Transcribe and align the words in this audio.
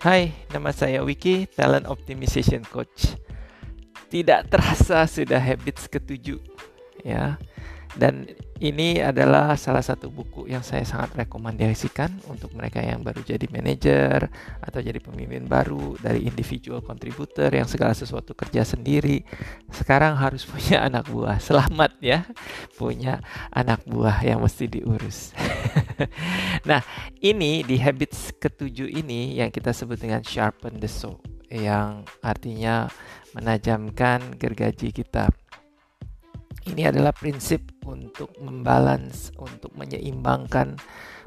Hai, 0.00 0.32
nama 0.48 0.72
saya 0.72 1.04
Wiki, 1.04 1.44
Talent 1.52 1.84
Optimization 1.84 2.64
Coach. 2.64 3.20
Tidak 4.08 4.48
terasa 4.48 5.04
sudah 5.04 5.36
habits 5.36 5.92
ketujuh, 5.92 6.40
ya. 7.04 7.36
Dan 7.98 8.28
ini 8.60 9.00
adalah 9.00 9.56
salah 9.56 9.80
satu 9.80 10.12
buku 10.12 10.44
yang 10.46 10.60
saya 10.60 10.84
sangat 10.84 11.24
rekomendasikan 11.24 12.12
untuk 12.28 12.52
mereka 12.52 12.84
yang 12.84 13.00
baru 13.00 13.24
jadi 13.24 13.48
manajer 13.48 14.28
atau 14.60 14.84
jadi 14.84 15.00
pemimpin 15.00 15.48
baru 15.48 15.96
dari 15.96 16.28
individual 16.28 16.84
contributor 16.84 17.48
yang 17.50 17.64
segala 17.64 17.96
sesuatu 17.96 18.36
kerja 18.36 18.62
sendiri. 18.62 19.24
Sekarang 19.72 20.14
harus 20.20 20.44
punya 20.52 20.84
anak 20.84 21.08
buah. 21.08 21.40
Selamat 21.40 21.96
ya, 22.04 22.28
punya 22.76 23.24
anak 23.48 23.80
buah 23.88 24.20
yang 24.22 24.44
mesti 24.44 24.68
diurus. 24.68 25.32
nah, 26.68 26.84
ini 27.24 27.64
di 27.64 27.80
habits 27.80 28.36
ketujuh 28.36 28.92
ini 28.92 29.40
yang 29.40 29.48
kita 29.48 29.72
sebut 29.72 29.98
dengan 29.98 30.20
sharpen 30.20 30.78
the 30.78 30.86
saw 30.86 31.16
yang 31.50 32.06
artinya 32.22 32.86
menajamkan 33.34 34.38
gergaji 34.38 34.94
kita 34.94 35.26
ini 36.68 36.84
adalah 36.84 37.14
prinsip 37.14 37.72
untuk 37.88 38.30
membalance, 38.38 39.32
untuk 39.40 39.72
menyeimbangkan 39.74 40.76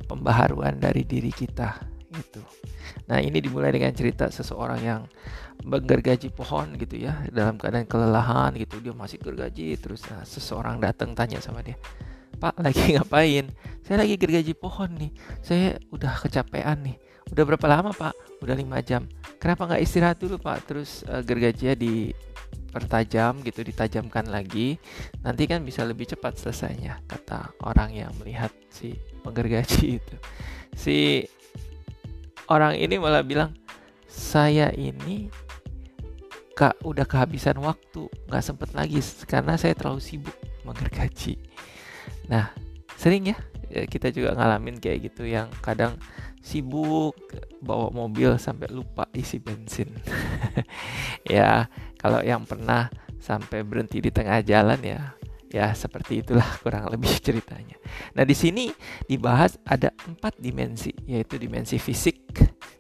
pembaharuan 0.05 0.77
dari 0.77 1.03
diri 1.03 1.33
kita 1.33 1.93
gitu. 2.13 2.41
Nah, 3.09 3.17
ini 3.17 3.41
dimulai 3.41 3.73
dengan 3.73 3.89
cerita 3.91 4.29
seseorang 4.29 4.79
yang 4.85 5.01
menggergaji 5.65 6.29
pohon 6.29 6.77
gitu 6.77 7.09
ya, 7.09 7.25
dalam 7.33 7.57
keadaan 7.57 7.89
kelelahan 7.89 8.53
gitu, 8.53 8.77
dia 8.83 8.93
masih 8.93 9.17
gergaji 9.17 9.73
terus 9.81 10.05
nah, 10.11 10.21
seseorang 10.21 10.77
datang 10.77 11.17
tanya 11.17 11.41
sama 11.41 11.65
dia, 11.65 11.79
"Pak, 12.37 12.61
lagi 12.61 12.83
ngapain?" 12.95 13.49
"Saya 13.81 14.05
lagi 14.05 14.15
gergaji 14.15 14.53
pohon 14.53 14.93
nih. 14.93 15.11
Saya 15.41 15.81
udah 15.89 16.13
kecapean 16.21 16.85
nih." 16.85 16.97
"Udah 17.33 17.43
berapa 17.49 17.65
lama, 17.65 17.89
Pak?" 17.95 18.43
"Udah 18.45 18.53
lima 18.53 18.77
jam." 18.85 19.09
"Kenapa 19.41 19.65
nggak 19.65 19.81
istirahat 19.81 20.17
dulu, 20.21 20.37
Pak?" 20.37 20.69
Terus 20.69 21.01
uh, 21.09 21.25
gergajinya 21.25 21.73
di 21.73 22.13
pertajam 22.71 23.41
gitu 23.45 23.61
ditajamkan 23.61 24.29
lagi 24.29 24.81
nanti 25.21 25.45
kan 25.45 25.61
bisa 25.61 25.85
lebih 25.85 26.09
cepat 26.09 26.37
selesainya 26.39 27.01
kata 27.05 27.53
orang 27.61 27.93
yang 27.93 28.11
melihat 28.21 28.49
si 28.69 28.97
penggergaji 29.21 29.85
itu. 29.99 30.15
Si 30.73 30.97
orang 32.49 32.77
ini 32.77 32.97
malah 32.97 33.21
bilang 33.21 33.53
saya 34.09 34.69
ini 34.73 35.29
kak 36.53 36.85
udah 36.85 37.05
kehabisan 37.09 37.57
waktu 37.61 38.05
nggak 38.29 38.45
sempet 38.45 38.69
lagi 38.77 39.01
karena 39.25 39.57
saya 39.57 39.73
terlalu 39.73 39.97
sibuk 39.97 40.37
menggergaji 40.61 41.41
nah 42.29 42.53
sering 42.93 43.33
ya 43.33 43.37
kita 43.89 44.13
juga 44.13 44.37
ngalamin 44.37 44.77
kayak 44.77 45.09
gitu 45.09 45.25
yang 45.25 45.49
kadang 45.65 45.97
sibuk 46.43 47.15
bawa 47.63 47.89
mobil 47.89 48.35
sampai 48.35 48.69
lupa 48.69 49.07
isi 49.15 49.39
bensin. 49.39 49.89
Ya 51.23 51.71
kalau 52.03 52.19
yang 52.19 52.43
pernah 52.43 52.91
sampai 53.15 53.63
berhenti 53.63 54.03
di 54.03 54.11
tengah 54.11 54.43
jalan 54.43 54.83
ya 54.83 55.15
ya 55.53 55.71
seperti 55.71 56.25
itulah 56.25 56.49
kurang 56.65 56.91
lebih 56.91 57.13
ceritanya. 57.23 57.79
Nah 58.17 58.27
di 58.27 58.35
sini 58.35 58.73
dibahas 59.07 59.55
ada 59.63 59.95
empat 60.09 60.35
dimensi 60.41 60.91
yaitu 61.07 61.39
dimensi 61.39 61.79
fisik 61.79 62.35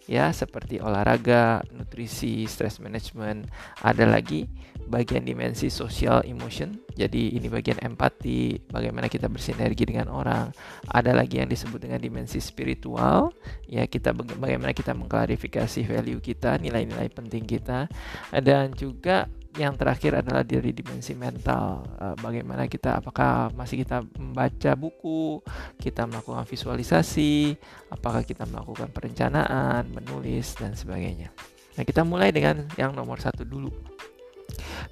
ya 0.09 0.31
seperti 0.35 0.83
olahraga 0.83 1.63
nutrisi 1.71 2.43
stress 2.43 2.83
management 2.83 3.47
ada 3.79 4.03
lagi 4.03 4.47
bagian 4.87 5.23
dimensi 5.23 5.71
sosial 5.71 6.23
emotion. 6.27 6.75
Jadi 6.93 7.33
ini 7.33 7.47
bagian 7.49 7.79
empati, 7.79 8.59
bagaimana 8.69 9.07
kita 9.07 9.31
bersinergi 9.31 9.87
dengan 9.87 10.11
orang. 10.11 10.51
Ada 10.91 11.15
lagi 11.15 11.39
yang 11.39 11.49
disebut 11.49 11.87
dengan 11.87 11.99
dimensi 12.03 12.37
spiritual, 12.43 13.33
ya 13.65 13.87
kita 13.87 14.13
bagaimana 14.13 14.75
kita 14.75 14.93
mengklarifikasi 14.93 15.87
value 15.87 16.21
kita, 16.21 16.59
nilai-nilai 16.59 17.09
penting 17.09 17.47
kita. 17.47 17.87
Dan 18.29 18.75
juga 18.75 19.25
yang 19.53 19.77
terakhir 19.77 20.25
adalah 20.25 20.41
dari 20.41 20.73
dimensi 20.73 21.13
mental. 21.13 21.85
Eh, 22.01 22.15
bagaimana 22.17 22.65
kita 22.65 23.01
apakah 23.01 23.53
masih 23.53 23.85
kita 23.85 24.01
membaca 24.17 24.71
buku, 24.73 25.41
kita 25.77 26.09
melakukan 26.09 26.45
visualisasi, 26.49 27.53
apakah 27.93 28.25
kita 28.25 28.49
melakukan 28.49 28.89
perencanaan, 28.89 29.89
menulis 29.93 30.57
dan 30.57 30.73
sebagainya. 30.73 31.29
Nah, 31.73 31.83
kita 31.85 32.05
mulai 32.05 32.29
dengan 32.29 32.65
yang 32.77 32.93
nomor 32.93 33.17
satu 33.21 33.45
dulu 33.45 33.69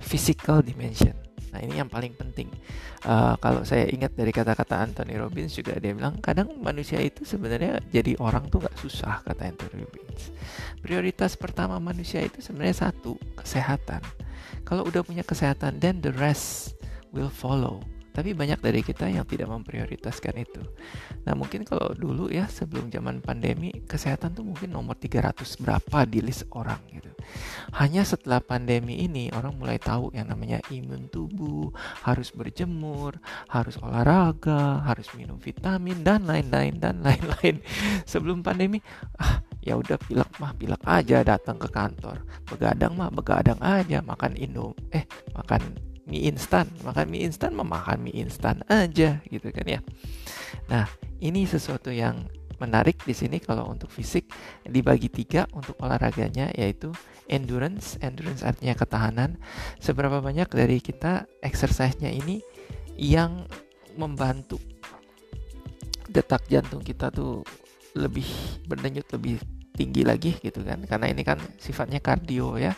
physical 0.01 0.65
dimension. 0.65 1.13
Nah 1.51 1.59
ini 1.59 1.83
yang 1.83 1.91
paling 1.91 2.15
penting. 2.15 2.47
Uh, 3.03 3.35
kalau 3.43 3.67
saya 3.67 3.91
ingat 3.91 4.15
dari 4.15 4.31
kata-kata 4.31 4.87
Anthony 4.87 5.19
Robbins 5.19 5.51
juga 5.51 5.75
dia 5.75 5.91
bilang 5.91 6.15
kadang 6.23 6.47
manusia 6.63 7.03
itu 7.03 7.27
sebenarnya 7.27 7.83
jadi 7.91 8.15
orang 8.23 8.47
tuh 8.47 8.63
nggak 8.63 8.77
susah 8.79 9.19
kata 9.27 9.51
Anthony 9.51 9.83
Robbins. 9.83 10.31
Prioritas 10.79 11.35
pertama 11.35 11.75
manusia 11.83 12.23
itu 12.23 12.39
sebenarnya 12.39 12.87
satu 12.87 13.19
kesehatan. 13.35 13.99
Kalau 14.67 14.87
udah 14.87 15.01
punya 15.05 15.25
kesehatan, 15.25 15.81
then 15.81 15.99
the 15.99 16.13
rest 16.15 16.75
will 17.11 17.31
follow. 17.31 17.83
Tapi 18.11 18.35
banyak 18.35 18.59
dari 18.59 18.83
kita 18.83 19.07
yang 19.07 19.23
tidak 19.23 19.47
memprioritaskan 19.47 20.35
itu. 20.43 20.59
Nah 21.23 21.31
mungkin 21.31 21.63
kalau 21.63 21.95
dulu 21.95 22.27
ya 22.27 22.43
sebelum 22.43 22.91
zaman 22.91 23.23
pandemi 23.23 23.71
kesehatan 23.87 24.35
tuh 24.35 24.43
mungkin 24.43 24.75
nomor 24.75 24.99
300 24.99 25.39
berapa 25.63 26.03
di 26.03 26.19
list 26.19 26.43
orang 26.51 26.79
gitu. 26.91 27.07
Hanya 27.71 28.03
setelah 28.03 28.43
pandemi 28.43 28.99
ini 28.99 29.31
orang 29.31 29.55
mulai 29.55 29.79
tahu 29.79 30.11
yang 30.11 30.27
namanya 30.27 30.59
imun 30.67 31.07
tubuh, 31.07 31.71
harus 32.03 32.35
berjemur, 32.35 33.15
harus 33.47 33.79
olahraga, 33.79 34.83
harus 34.83 35.07
minum 35.15 35.39
vitamin 35.39 36.03
dan 36.03 36.27
lain-lain 36.27 36.83
dan 36.83 36.99
lain-lain. 37.07 37.63
Sebelum 38.03 38.43
pandemi 38.43 38.83
ah 39.15 39.39
ya 39.61 39.77
udah 39.77 39.97
pilek 40.01 40.31
mah 40.41 40.53
pilek 40.57 40.81
aja 40.83 41.21
datang 41.21 41.57
ke 41.61 41.69
kantor. 41.69 42.21
Begadang 42.49 42.97
mah 42.97 43.13
begadang 43.13 43.61
aja 43.61 44.01
makan 44.01 44.33
indom 44.37 44.73
eh 44.89 45.05
makan 45.37 45.61
mie 46.09 46.27
instan. 46.27 46.65
Makan 46.81 47.05
mie 47.07 47.29
instan 47.29 47.53
memakan 47.53 48.01
mie 48.01 48.17
instan 48.25 48.65
aja 48.67 49.21
gitu 49.29 49.47
kan 49.53 49.65
ya. 49.65 49.79
Nah 50.67 50.89
ini 51.21 51.45
sesuatu 51.45 51.93
yang 51.93 52.25
menarik 52.57 53.01
di 53.05 53.13
sini 53.13 53.37
kalau 53.41 53.69
untuk 53.69 53.89
fisik. 53.93 54.29
Dibagi 54.65 55.09
tiga 55.09 55.45
untuk 55.53 55.77
olahraganya 55.81 56.49
yaitu 56.57 56.89
endurance. 57.29 58.01
Endurance 58.01 58.41
artinya 58.41 58.73
ketahanan. 58.73 59.37
Seberapa 59.77 60.21
banyak 60.21 60.49
dari 60.49 60.77
kita 60.81 61.29
exercise-nya 61.41 62.09
ini 62.09 62.41
yang 62.97 63.45
membantu 63.97 64.61
detak 66.11 66.43
jantung 66.51 66.83
kita 66.83 67.07
tuh 67.07 67.41
lebih 67.95 68.27
berdenyut 68.67 69.07
lebih 69.11 69.41
tinggi 69.71 70.03
lagi 70.03 70.37
gitu 70.39 70.61
kan. 70.61 70.83
Karena 70.85 71.09
ini 71.09 71.23
kan 71.25 71.39
sifatnya 71.57 72.03
kardio 72.03 72.59
ya. 72.59 72.75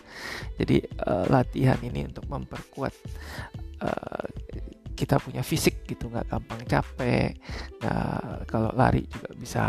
Jadi 0.57 0.81
uh, 1.03 1.25
latihan 1.27 1.77
ini 1.81 2.05
untuk 2.07 2.25
memperkuat 2.29 2.93
uh, 3.83 4.25
kita 4.93 5.17
punya 5.19 5.41
fisik 5.41 5.83
gitu. 5.89 6.07
Nggak 6.09 6.29
gampang 6.29 6.61
capek. 6.63 7.35
Nah 7.81 8.45
kalau 8.45 8.71
lari 8.73 9.03
juga 9.09 9.29
bisa 9.35 9.63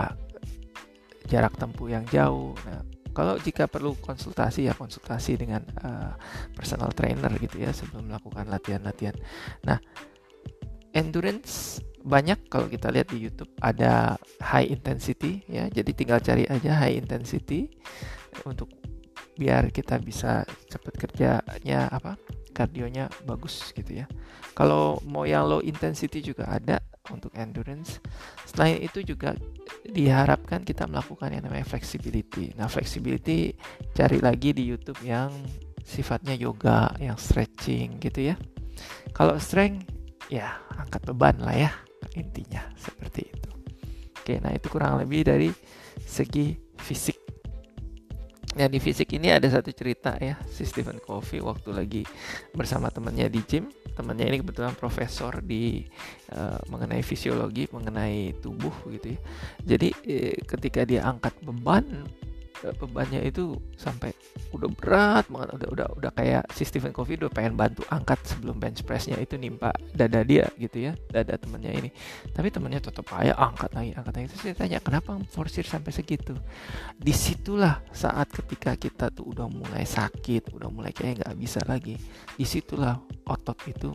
jarak 1.27 1.57
tempuh 1.57 1.89
yang 1.89 2.05
jauh. 2.07 2.53
Nah 2.69 2.85
kalau 3.15 3.39
jika 3.39 3.71
perlu 3.71 3.95
konsultasi 4.03 4.67
ya 4.67 4.75
konsultasi 4.75 5.39
dengan 5.39 5.63
uh, 5.81 6.13
personal 6.53 6.91
trainer 6.91 7.31
gitu 7.39 7.63
ya 7.63 7.71
sebelum 7.71 8.11
melakukan 8.11 8.51
latihan-latihan. 8.51 9.15
Nah 9.63 9.79
endurance 10.95 11.83
banyak 12.05 12.47
kalau 12.53 12.69
kita 12.69 12.93
lihat 12.93 13.11
di 13.11 13.25
YouTube. 13.25 13.51
Ada 13.59 14.15
high 14.41 14.71
intensity 14.71 15.43
ya. 15.49 15.67
Jadi 15.69 15.91
tinggal 15.97 16.21
cari 16.21 16.45
aja 16.47 16.77
high 16.79 16.97
intensity 17.01 17.69
untuk 18.45 18.71
biar 19.35 19.75
kita 19.75 19.99
bisa 19.99 20.47
cepat 20.71 20.95
kerjanya 20.95 21.91
apa 21.91 22.15
kardionya 22.55 23.11
bagus 23.27 23.75
gitu 23.75 24.05
ya. 24.05 24.07
Kalau 24.55 25.03
mau 25.03 25.27
yang 25.27 25.51
low 25.51 25.59
intensity 25.59 26.23
juga 26.23 26.47
ada 26.47 26.79
untuk 27.11 27.35
endurance. 27.35 27.99
Selain 28.47 28.79
itu 28.79 29.03
juga 29.03 29.35
diharapkan 29.83 30.63
kita 30.63 30.87
melakukan 30.87 31.35
yang 31.35 31.45
namanya 31.45 31.67
flexibility. 31.67 32.55
Nah 32.55 32.71
flexibility 32.71 33.59
cari 33.93 34.23
lagi 34.23 34.55
di 34.55 34.63
YouTube 34.63 35.03
yang 35.03 35.35
sifatnya 35.83 36.39
yoga 36.39 36.95
yang 37.03 37.19
stretching 37.19 37.99
gitu 37.99 38.33
ya. 38.33 38.39
Kalau 39.13 39.37
strength 39.43 39.94
ya 40.29 40.61
angkat 40.77 41.03
beban 41.13 41.37
lah 41.43 41.57
ya 41.57 41.71
intinya 42.15 42.63
seperti 42.77 43.29
itu. 43.29 43.51
Oke 44.21 44.41
nah 44.41 44.53
itu 44.53 44.67
kurang 44.73 45.01
lebih 45.01 45.27
dari 45.27 45.49
segi 46.01 46.57
fisik. 46.81 47.19
Nah 48.55 48.71
di 48.71 48.79
fisik 48.79 49.11
ini 49.19 49.35
ada 49.35 49.51
satu 49.51 49.75
cerita 49.75 50.15
ya 50.23 50.39
si 50.47 50.63
Stephen 50.63 51.03
Covey 51.03 51.43
waktu 51.43 51.71
lagi 51.75 52.03
bersama 52.55 52.89
temannya 52.89 53.27
di 53.27 53.43
gym. 53.43 53.67
Temannya 53.95 54.27
ini 54.27 54.43
kebetulan 54.43 54.75
profesor 54.75 55.39
di 55.39 55.87
uh, 56.35 56.59
mengenai 56.67 57.03
fisiologi 57.03 57.71
mengenai 57.71 58.35
tubuh 58.43 58.75
gitu 58.91 59.15
ya. 59.15 59.21
Jadi 59.75 59.89
eh, 60.07 60.39
ketika 60.43 60.83
dia 60.87 61.07
angkat 61.07 61.35
beban 61.43 62.07
bebannya 62.73 63.21
itu 63.21 63.61
sampai 63.77 64.17
udah 64.57 64.71
berat 64.73 65.29
banget. 65.29 65.49
Udah 65.61 65.69
udah 65.75 65.89
udah 66.01 66.11
kayak 66.17 66.49
si 66.57 66.65
Stephen 66.65 66.95
Covey 66.97 67.21
udah 67.21 67.29
pengen 67.29 67.59
bantu 67.59 67.85
angkat 67.93 68.23
sebelum 68.25 68.57
bench 68.57 68.81
pressnya 68.87 69.21
itu 69.21 69.37
nimpa 69.37 69.75
dada 69.93 70.25
dia 70.25 70.49
gitu 70.57 70.89
ya 70.89 70.93
dada 71.13 71.37
temennya 71.37 71.73
ini. 71.77 71.91
Tapi 72.33 72.49
temennya 72.49 72.81
tetap 72.81 73.05
aja 73.13 73.37
angkat 73.37 73.71
lagi 73.77 73.91
angkat 73.93 74.13
lagi. 74.17 74.27
Terus 74.33 74.41
saya 74.41 74.55
tanya 74.57 74.79
kenapa 74.81 75.19
forsir 75.29 75.67
sampai 75.69 75.93
segitu? 75.93 76.33
Di 76.97 77.13
situlah 77.13 77.85
saat 77.93 78.33
ketika 78.33 78.79
kita 78.79 79.13
tuh 79.13 79.35
udah 79.37 79.51
mulai 79.51 79.85
sakit 79.85 80.55
udah 80.57 80.71
mulai 80.73 80.95
kayak 80.95 81.21
nggak 81.21 81.37
bisa 81.37 81.61
lagi 81.69 82.01
di 82.39 82.47
situlah 82.47 82.97
otot 83.29 83.59
itu 83.69 83.93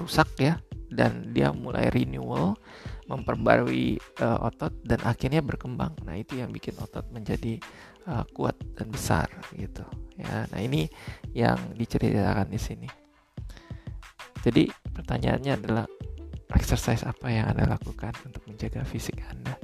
rusak 0.00 0.28
ya. 0.40 0.58
Dan 0.86 1.34
dia 1.34 1.50
mulai 1.50 1.90
renewal 1.90 2.54
memperbarui 3.06 3.98
uh, 4.22 4.46
otot 4.46 4.74
dan 4.82 4.98
akhirnya 5.06 5.42
berkembang. 5.42 5.94
Nah, 6.02 6.18
itu 6.18 6.38
yang 6.42 6.50
bikin 6.50 6.74
otot 6.82 7.06
menjadi 7.14 7.58
uh, 8.10 8.26
kuat 8.34 8.58
dan 8.74 8.90
besar 8.90 9.30
gitu. 9.54 9.86
Ya. 10.18 10.46
Nah, 10.50 10.60
ini 10.60 10.90
yang 11.34 11.58
diceritakan 11.78 12.50
di 12.50 12.60
sini. 12.60 12.88
Jadi, 14.42 14.70
pertanyaannya 14.94 15.52
adalah 15.58 15.86
exercise 16.54 17.02
apa 17.02 17.26
yang 17.30 17.50
Anda 17.50 17.66
lakukan 17.78 18.14
untuk 18.26 18.42
menjaga 18.46 18.86
fisik 18.86 19.18
Anda? 19.26 19.58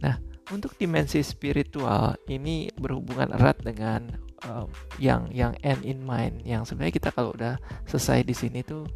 Nah, 0.00 0.16
untuk 0.52 0.76
dimensi 0.78 1.20
spiritual 1.20 2.16
ini 2.30 2.70
berhubungan 2.78 3.34
erat 3.34 3.60
dengan 3.60 4.06
uh, 4.46 4.66
yang 5.02 5.26
yang 5.34 5.56
end 5.66 5.82
in 5.82 5.98
mind 6.04 6.44
yang 6.46 6.62
sebenarnya 6.62 6.94
kita 7.02 7.10
kalau 7.10 7.34
udah 7.34 7.58
selesai 7.88 8.22
di 8.22 8.34
sini 8.36 8.60
tuh 8.62 8.86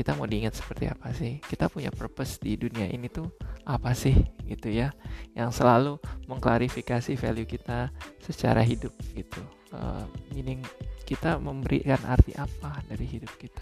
kita 0.00 0.16
mau 0.16 0.24
diingat 0.24 0.56
seperti 0.56 0.88
apa 0.88 1.12
sih? 1.12 1.44
Kita 1.44 1.68
punya 1.68 1.92
purpose 1.92 2.40
di 2.40 2.56
dunia 2.56 2.88
ini 2.88 3.12
tuh 3.12 3.28
apa 3.68 3.92
sih? 3.92 4.16
Gitu 4.48 4.72
ya. 4.72 4.96
Yang 5.36 5.60
selalu 5.60 6.00
mengklarifikasi 6.24 7.20
value 7.20 7.44
kita 7.44 7.92
secara 8.24 8.64
hidup 8.64 8.96
gitu. 9.12 9.44
Uh, 9.76 10.08
meaning 10.32 10.64
kita 11.04 11.36
memberikan 11.36 12.00
arti 12.08 12.32
apa 12.32 12.80
dari 12.88 13.04
hidup 13.04 13.28
kita. 13.36 13.60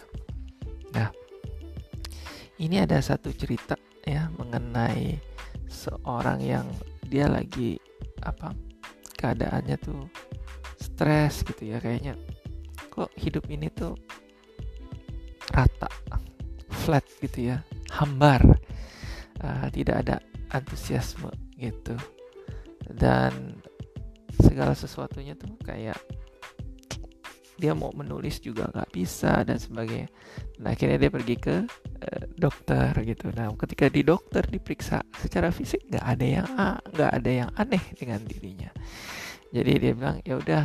Nah 0.95 1.11
ini 2.63 2.79
ada 2.79 3.03
satu 3.03 3.35
cerita 3.35 3.75
ya 4.07 4.31
mengenai 4.39 5.19
seorang 5.67 6.39
yang 6.39 6.67
dia 7.03 7.27
lagi 7.27 7.83
apa 8.23 8.55
keadaannya 9.19 9.75
tuh 9.83 10.07
stres 10.79 11.43
gitu 11.43 11.75
ya 11.75 11.83
kayaknya. 11.83 12.15
Kok 12.95 13.11
hidup 13.19 13.51
ini 13.51 13.67
tuh 13.75 13.99
rata 15.51 15.88
flat 16.89 17.05
gitu 17.21 17.53
ya 17.53 17.61
hambar 17.93 18.41
uh, 19.45 19.69
tidak 19.69 20.09
ada 20.09 20.17
antusiasme 20.49 21.29
gitu 21.61 21.93
dan 22.89 23.61
segala 24.41 24.73
sesuatunya 24.73 25.37
tuh 25.37 25.53
kayak 25.61 26.01
dia 27.59 27.77
mau 27.77 27.93
menulis 27.93 28.41
juga 28.41 28.71
nggak 28.71 28.95
bisa 28.95 29.43
dan 29.43 29.59
sebagainya. 29.59 30.07
Nah 30.63 30.79
akhirnya 30.79 30.95
dia 30.95 31.11
pergi 31.11 31.37
ke 31.37 31.57
uh, 31.67 32.25
dokter 32.39 32.95
gitu. 33.03 33.35
Nah 33.35 33.51
ketika 33.59 33.91
di 33.91 34.07
dokter 34.07 34.47
diperiksa 34.47 35.03
secara 35.19 35.51
fisik 35.51 35.83
nggak 35.91 36.07
ada 36.07 36.27
yang 36.27 36.49
nggak 36.95 37.13
ada 37.19 37.31
yang 37.45 37.51
aneh 37.59 37.83
dengan 37.99 38.23
dirinya. 38.23 38.71
Jadi 39.51 39.71
dia 39.75 39.93
bilang 39.93 40.23
ya 40.23 40.39
udah 40.39 40.65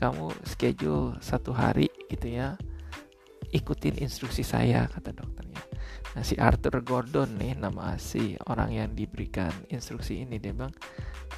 kamu 0.00 0.32
schedule 0.48 1.20
satu 1.20 1.52
hari 1.52 1.92
gitu 2.08 2.32
ya 2.32 2.56
ikutin 3.52 4.00
instruksi 4.02 4.42
saya 4.42 4.88
kata 4.90 5.14
dokternya. 5.14 5.62
Nah 6.16 6.24
si 6.24 6.32
Arthur 6.40 6.80
Gordon 6.80 7.36
nih 7.36 7.60
nama 7.60 8.00
si 8.00 8.40
orang 8.48 8.72
yang 8.72 8.90
diberikan 8.96 9.52
instruksi 9.68 10.24
ini 10.24 10.40
dia 10.40 10.56
bilang 10.56 10.72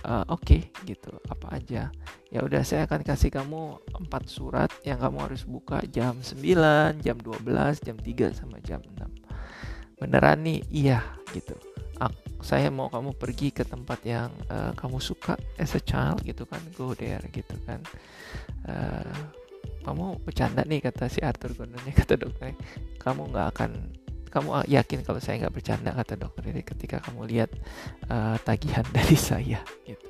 e, 0.07 0.13
oke 0.31 0.39
okay, 0.39 0.61
gitu 0.87 1.11
apa 1.27 1.59
aja. 1.59 1.91
Ya 2.31 2.41
udah 2.47 2.63
saya 2.63 2.87
akan 2.87 3.03
kasih 3.03 3.35
kamu 3.35 3.83
empat 4.07 4.31
surat 4.31 4.71
yang 4.87 5.03
kamu 5.03 5.19
harus 5.27 5.43
buka 5.43 5.83
jam 5.91 6.23
9 6.23 7.03
jam 7.03 7.17
12 7.19 7.83
jam 7.83 7.97
3 7.99 8.39
sama 8.39 8.63
jam 8.63 8.79
6 8.85 9.99
beneran 9.99 10.47
nih? 10.47 10.63
Iya 10.71 11.03
gitu. 11.35 11.59
Aku, 11.99 12.15
saya 12.47 12.71
mau 12.71 12.87
kamu 12.87 13.19
pergi 13.19 13.51
ke 13.51 13.67
tempat 13.67 13.99
yang 14.07 14.31
uh, 14.47 14.71
kamu 14.79 15.03
suka 15.03 15.35
as 15.59 15.75
a 15.75 15.83
child 15.83 16.23
gitu 16.23 16.47
kan 16.47 16.63
go 16.79 16.95
there 16.95 17.27
gitu 17.35 17.59
kan. 17.67 17.83
Uh, 18.63 19.35
kamu 19.89 20.21
bercanda 20.21 20.63
nih 20.69 20.85
kata 20.85 21.09
si 21.09 21.25
Arthur 21.25 21.57
Gordonnya 21.57 21.93
kata 22.05 22.21
dokter. 22.21 22.53
Kamu 23.01 23.33
nggak 23.33 23.47
akan 23.57 23.71
kamu 24.29 24.49
yakin 24.69 25.01
kalau 25.01 25.21
saya 25.25 25.41
nggak 25.41 25.55
bercanda 25.57 25.91
kata 25.97 26.21
dokter 26.21 26.53
ini 26.53 26.61
ketika 26.61 27.01
kamu 27.01 27.25
lihat 27.25 27.51
uh, 28.13 28.37
tagihan 28.45 28.85
dari 28.97 29.17
saya 29.17 29.65
gitu. 29.89 30.09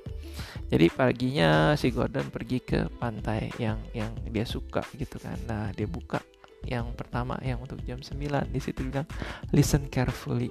Jadi 0.69 0.87
paginya 0.93 1.73
si 1.81 1.89
Gordon 1.89 2.29
pergi 2.29 2.59
ke 2.61 2.93
pantai 3.01 3.49
yang 3.57 3.81
yang 3.95 4.13
dia 4.29 4.45
suka 4.45 4.85
gitu 4.99 5.17
kan. 5.23 5.39
Nah 5.47 5.71
dia 5.73 5.89
buka 5.89 6.21
yang 6.67 6.93
pertama 6.99 7.39
yang 7.41 7.63
untuk 7.63 7.79
jam 7.87 8.03
9 8.03 8.19
di 8.51 8.61
situ 8.61 8.83
bilang 8.85 9.07
listen 9.55 9.87
carefully. 9.89 10.51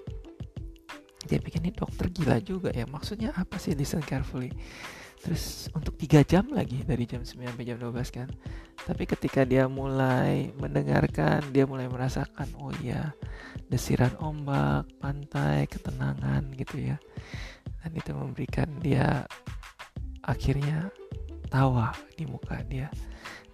Dia 1.28 1.44
pikir 1.44 1.60
ini 1.60 1.76
dokter 1.76 2.08
gila 2.10 2.40
juga 2.40 2.72
ya. 2.72 2.88
Maksudnya 2.88 3.36
apa 3.36 3.60
sih 3.60 3.76
listen 3.76 4.00
carefully 4.02 4.50
terus 5.18 5.68
untuk 5.74 5.98
tiga 5.98 6.22
jam 6.22 6.48
lagi 6.54 6.86
dari 6.86 7.04
jam 7.10 7.25
9 7.25 7.42
sampai 7.42 7.66
jam 7.66 7.78
12 7.81 7.94
kan. 8.14 8.30
Tapi 8.88 9.04
ketika 9.04 9.44
dia 9.44 9.66
mulai 9.68 10.54
mendengarkan 10.56 11.42
dia 11.52 11.68
mulai 11.68 11.90
merasakan 11.90 12.48
oh 12.62 12.72
iya 12.80 13.12
desiran 13.68 14.14
ombak 14.22 14.88
pantai 15.02 15.68
ketenangan 15.68 16.48
gitu 16.56 16.94
ya. 16.94 16.98
Dan 17.84 17.92
itu 17.98 18.12
memberikan 18.14 18.69
dia 18.80 19.25
akhirnya 20.24 20.92
tawa 21.48 21.96
di 22.16 22.28
muka 22.28 22.60
dia 22.68 22.92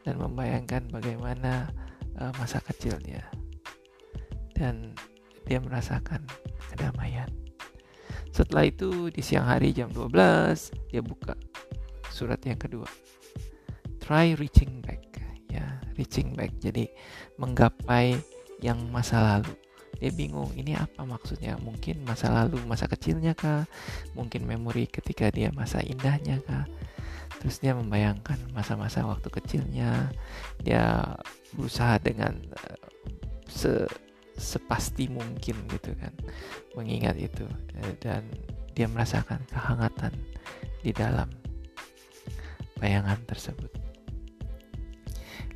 dan 0.03 0.19
membayangkan 0.19 0.89
bagaimana 0.91 1.69
uh, 2.19 2.33
masa 2.37 2.59
kecilnya. 2.61 3.23
Dan 4.53 4.93
dia 5.49 5.59
merasakan 5.59 6.23
kedamaian 6.71 7.42
setelah 8.33 8.65
itu 8.65 9.13
di 9.13 9.21
siang 9.21 9.45
hari 9.45 9.69
jam 9.77 9.93
12 9.93 10.89
dia 10.89 11.05
buka 11.05 11.37
surat 12.09 12.41
yang 12.41 12.57
kedua. 12.57 12.89
Try 14.01 14.33
reaching 14.35 14.81
back 14.81 15.13
ya, 15.53 15.77
reaching 15.93 16.33
back. 16.33 16.51
Jadi 16.57 16.89
menggapai 17.37 18.17
yang 18.59 18.81
masa 18.89 19.21
lalu. 19.21 19.53
Dia 20.01 20.11
bingung 20.11 20.49
ini 20.57 20.73
apa 20.73 21.05
maksudnya? 21.05 21.55
Mungkin 21.61 22.03
masa 22.03 22.33
lalu, 22.33 22.57
masa 22.65 22.89
kecilnya 22.89 23.37
kah? 23.37 23.69
Mungkin 24.17 24.49
memori 24.49 24.89
ketika 24.89 25.29
dia 25.29 25.53
masa 25.53 25.79
indahnya 25.85 26.41
kah? 26.43 26.65
Terus 27.39 27.61
dia 27.61 27.77
membayangkan 27.77 28.39
masa-masa 28.51 29.05
waktu 29.05 29.29
kecilnya. 29.29 30.09
Dia 30.59 31.15
berusaha 31.53 32.01
dengan 32.01 32.33
uh, 32.57 32.77
se 33.47 33.85
sepasti 34.33 35.07
mungkin 35.09 35.55
gitu 35.69 35.93
kan 35.97 36.13
mengingat 36.73 37.17
itu 37.21 37.45
dan 38.01 38.25
dia 38.73 38.89
merasakan 38.89 39.45
kehangatan 39.49 40.13
di 40.81 40.89
dalam 40.89 41.29
bayangan 42.81 43.21
tersebut. 43.29 43.71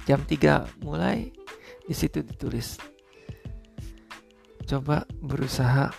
Jam 0.07 0.23
3 0.23 0.85
mulai 0.85 1.33
di 1.83 1.95
situ 1.95 2.23
ditulis 2.23 2.79
coba 4.63 5.03
berusaha 5.19 5.91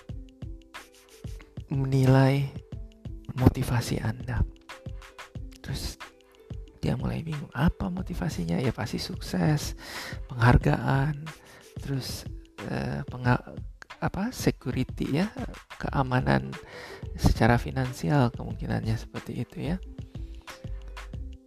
menilai 1.68 2.48
motivasi 3.36 4.00
Anda. 4.00 4.40
Terus 5.60 6.00
dia 6.80 6.96
mulai 6.96 7.20
bingung 7.20 7.52
apa 7.52 7.92
motivasinya 7.92 8.56
ya 8.56 8.72
pasti 8.72 8.96
sukses, 8.96 9.76
penghargaan, 10.32 11.28
terus 11.84 12.24
Eh, 12.66 13.00
apa 13.98 14.30
security 14.30 15.18
ya 15.18 15.26
keamanan 15.78 16.54
secara 17.18 17.58
finansial 17.58 18.30
kemungkinannya 18.34 18.94
seperti 18.94 19.42
itu 19.46 19.74
ya. 19.74 19.76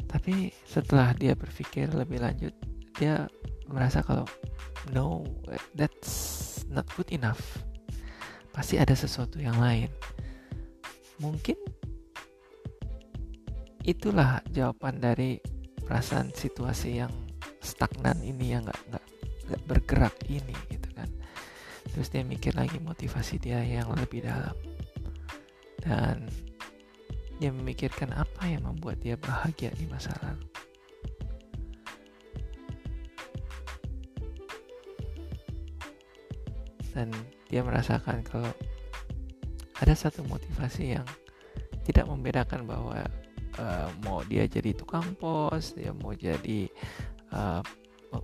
Tapi 0.08 0.52
setelah 0.68 1.16
dia 1.16 1.36
berpikir 1.36 1.92
lebih 1.96 2.20
lanjut 2.20 2.52
dia 3.00 3.28
merasa 3.72 4.04
kalau 4.04 4.28
no 4.92 5.24
that's 5.76 6.64
not 6.68 6.88
good 6.96 7.08
enough. 7.12 7.40
Pasti 8.52 8.76
ada 8.76 8.96
sesuatu 8.96 9.40
yang 9.40 9.56
lain. 9.56 9.88
Mungkin 11.24 11.56
itulah 13.88 14.44
jawaban 14.52 15.00
dari 15.00 15.40
perasaan 15.88 16.36
situasi 16.36 17.00
yang 17.00 17.12
stagnan 17.64 18.20
ini 18.20 18.60
yang 18.60 18.68
nggak 18.68 18.82
nggak 18.92 19.06
bergerak 19.68 20.16
ini 20.28 20.56
gitu 20.72 20.81
terus 21.92 22.08
dia 22.08 22.24
mikir 22.24 22.56
lagi 22.56 22.80
motivasi 22.80 23.38
dia 23.38 23.60
yang 23.64 23.92
lebih 23.96 24.24
dalam. 24.24 24.56
Dan 25.82 26.30
dia 27.42 27.50
memikirkan 27.50 28.14
apa 28.14 28.48
yang 28.48 28.64
membuat 28.64 29.02
dia 29.02 29.18
bahagia 29.18 29.74
di 29.76 29.90
masa 29.90 30.14
lalu. 30.22 30.46
Dan 36.92 37.08
dia 37.48 37.64
merasakan 37.64 38.22
kalau 38.22 38.52
ada 39.82 39.94
satu 39.98 40.22
motivasi 40.28 41.00
yang 41.00 41.08
tidak 41.82 42.06
membedakan 42.06 42.68
bahwa 42.70 43.02
uh, 43.58 43.90
mau 44.06 44.22
dia 44.28 44.46
jadi 44.46 44.78
tukang 44.78 45.18
pos 45.18 45.74
dia 45.74 45.90
mau 45.92 46.14
jadi 46.14 46.70
uh, 47.34 47.66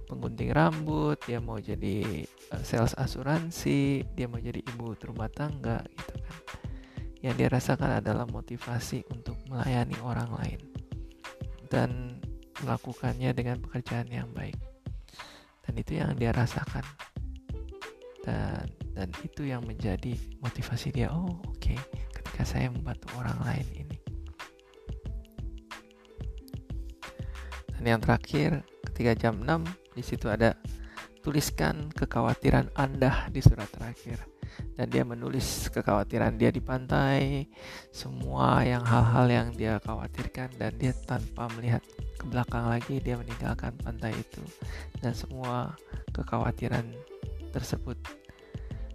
penggunting 0.06 0.52
rambut, 0.54 1.18
dia 1.26 1.40
mau 1.42 1.58
jadi 1.58 2.28
sales 2.64 2.96
asuransi, 2.96 4.08
dia 4.16 4.26
mau 4.28 4.40
jadi 4.40 4.64
ibu 4.64 4.96
rumah 5.04 5.28
tangga 5.32 5.84
gitu 5.92 6.16
kan. 6.16 6.38
Yang 7.20 7.34
dia 7.40 7.48
rasakan 7.50 7.92
adalah 8.00 8.26
motivasi 8.30 9.04
untuk 9.12 9.36
melayani 9.50 9.98
orang 10.06 10.30
lain 10.38 10.62
dan 11.68 12.22
melakukannya 12.64 13.34
dengan 13.36 13.60
pekerjaan 13.60 14.08
yang 14.08 14.30
baik. 14.32 14.56
Dan 15.68 15.74
itu 15.76 16.00
yang 16.00 16.16
dia 16.16 16.32
rasakan. 16.32 16.86
Dan 18.24 18.78
dan 18.98 19.14
itu 19.22 19.46
yang 19.46 19.62
menjadi 19.62 20.18
motivasi 20.42 20.90
dia. 20.90 21.14
Oh, 21.14 21.38
oke. 21.46 21.62
Okay. 21.62 21.78
Ketika 22.18 22.42
saya 22.42 22.74
membantu 22.74 23.14
orang 23.14 23.38
lain 23.46 23.86
ini. 23.86 23.98
Dan 27.78 27.84
yang 27.86 28.02
terakhir, 28.02 28.66
ketika 28.90 29.14
jam 29.14 29.46
6 29.46 29.70
di 29.94 30.02
situ 30.02 30.26
ada 30.34 30.58
tuliskan 31.28 31.92
kekhawatiran 31.92 32.72
Anda 32.72 33.28
di 33.28 33.44
surat 33.44 33.68
terakhir. 33.68 34.24
Dan 34.80 34.88
dia 34.88 35.04
menulis 35.04 35.68
kekhawatiran 35.76 36.40
dia 36.40 36.56
di 36.56 36.64
pantai 36.64 37.52
semua 37.92 38.64
yang 38.64 38.80
hal-hal 38.88 39.28
yang 39.28 39.50
dia 39.52 39.76
khawatirkan 39.84 40.56
dan 40.56 40.72
dia 40.80 40.96
tanpa 41.04 41.52
melihat 41.60 41.84
ke 42.16 42.26
belakang 42.32 42.72
lagi 42.72 43.04
dia 43.04 43.20
meninggalkan 43.20 43.76
pantai 43.84 44.16
itu. 44.16 44.40
Dan 45.04 45.12
semua 45.12 45.76
kekhawatiran 46.16 46.96
tersebut 47.52 48.00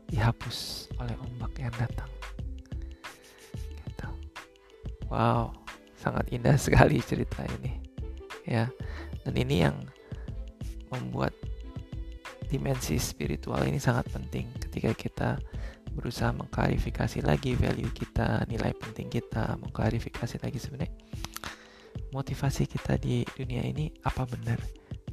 dihapus 0.09 0.89
oleh 0.97 1.13
ombak 1.21 1.53
yang 1.61 1.75
datang. 1.77 2.09
Gitu. 3.61 4.09
wow 5.13 5.53
sangat 6.01 6.33
indah 6.33 6.57
sekali 6.65 6.97
cerita 7.05 7.45
ini 7.61 7.77
ya. 8.49 8.73
Dan 9.21 9.37
ini 9.37 9.69
yang 9.69 9.77
membuat 10.89 11.37
dimensi 12.53 13.01
spiritual 13.01 13.65
ini 13.65 13.81
sangat 13.81 14.13
penting 14.13 14.45
ketika 14.61 14.93
kita 14.93 15.31
berusaha 15.97 16.37
mengklarifikasi 16.37 17.25
lagi 17.25 17.57
value 17.57 17.93
kita, 17.93 18.45
nilai 18.49 18.77
penting 18.77 19.09
kita, 19.09 19.57
mengklarifikasi 19.61 20.37
lagi 20.45 20.61
sebenarnya 20.61 20.93
motivasi 22.13 22.69
kita 22.69 23.01
di 23.01 23.25
dunia 23.25 23.65
ini 23.65 23.89
apa 24.05 24.29
benar? 24.29 24.61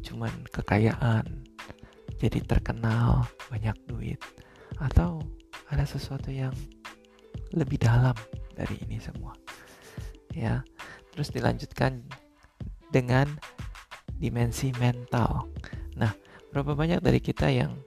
Cuman 0.04 0.32
kekayaan, 0.52 1.26
jadi 2.20 2.44
terkenal, 2.44 3.24
banyak 3.48 3.76
duit, 3.88 4.20
atau 4.80 5.24
ada 5.72 5.88
sesuatu 5.88 6.28
yang 6.28 6.52
lebih 7.56 7.80
dalam 7.80 8.16
dari 8.56 8.76
ini 8.84 9.00
semua. 9.00 9.32
Ya, 10.36 10.62
terus 11.16 11.32
dilanjutkan 11.32 12.04
dengan 12.92 13.32
dimensi 14.20 14.76
mental. 14.78 15.48
Berapa 16.50 16.74
banyak 16.74 17.00
dari 17.06 17.22
kita 17.22 17.50
yang 17.54 17.78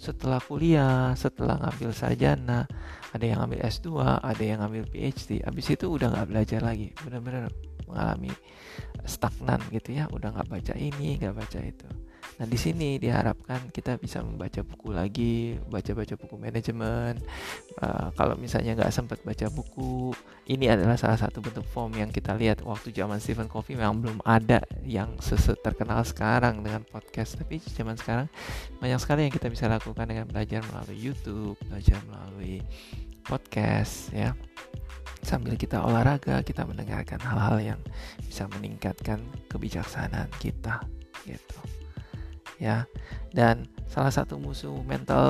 setelah 0.00 0.40
kuliah, 0.40 1.12
setelah 1.12 1.60
ngambil 1.60 1.92
sarjana, 1.92 2.64
ada 3.12 3.24
yang 3.24 3.44
ngambil 3.44 3.60
S2, 3.68 3.88
ada 4.24 4.42
yang 4.44 4.58
ngambil 4.64 4.84
PhD, 4.88 5.44
habis 5.44 5.66
itu 5.68 5.86
udah 5.88 6.08
nggak 6.08 6.28
belajar 6.28 6.60
lagi, 6.64 6.88
benar-benar 7.04 7.52
mengalami 7.84 8.32
stagnan 9.04 9.60
gitu 9.68 9.92
ya, 9.92 10.08
udah 10.08 10.32
nggak 10.36 10.48
baca 10.48 10.74
ini, 10.76 11.20
nggak 11.20 11.36
baca 11.36 11.58
itu. 11.60 11.88
Nah 12.40 12.46
di 12.48 12.56
sini 12.56 12.96
diharapkan 12.96 13.68
kita 13.68 14.00
bisa 14.00 14.24
membaca 14.24 14.64
buku 14.64 14.96
lagi, 14.96 15.60
baca-baca 15.68 16.16
buku 16.16 16.34
manajemen. 16.40 17.20
Uh, 17.76 18.08
kalau 18.16 18.32
misalnya 18.40 18.76
nggak 18.80 18.92
sempat 18.92 19.20
baca 19.20 19.46
buku, 19.52 20.16
ini 20.48 20.72
adalah 20.72 20.96
salah 20.96 21.20
satu 21.20 21.44
bentuk 21.44 21.68
form 21.68 21.96
yang 22.00 22.08
kita 22.08 22.32
lihat 22.32 22.64
waktu 22.64 22.96
zaman 22.96 23.20
Stephen 23.20 23.48
Covey 23.48 23.76
memang 23.76 24.00
belum 24.00 24.18
ada 24.24 24.64
yang 24.88 25.20
terkenal 25.60 26.00
sekarang 26.08 26.64
dengan 26.64 26.80
podcast. 26.88 27.36
Tapi 27.36 27.60
zaman 27.60 28.00
sekarang 28.00 28.26
banyak 28.80 29.00
sekali 29.00 29.28
yang 29.28 29.34
kita 29.34 29.52
bisa 29.52 29.68
lakukan 29.68 30.08
dengan 30.08 30.24
belajar 30.24 30.64
melalui 30.72 30.96
YouTube, 30.96 31.60
belajar 31.68 32.00
melalui 32.08 32.64
podcast, 33.28 34.08
ya 34.16 34.32
sambil 35.20 35.52
kita 35.56 35.76
olahraga 35.84 36.40
kita 36.40 36.64
mendengarkan 36.64 37.20
hal-hal 37.20 37.76
yang 37.76 37.80
bisa 38.24 38.48
meningkatkan 38.56 39.20
kebijaksanaan 39.52 40.32
kita 40.40 40.80
gitu 41.28 41.79
ya. 42.60 42.84
Dan 43.32 43.66
salah 43.90 44.14
satu 44.14 44.38
musuh 44.38 44.84
mental 44.86 45.26